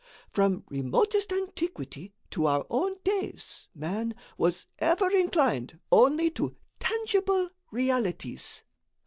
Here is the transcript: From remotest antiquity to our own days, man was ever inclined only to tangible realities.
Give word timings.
From 0.31 0.63
remotest 0.71 1.31
antiquity 1.31 2.11
to 2.31 2.47
our 2.47 2.65
own 2.71 2.95
days, 3.03 3.67
man 3.75 4.15
was 4.35 4.65
ever 4.79 5.11
inclined 5.11 5.79
only 5.91 6.31
to 6.31 6.55
tangible 6.79 7.51
realities. 7.71 8.63